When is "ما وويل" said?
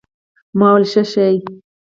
0.57-0.85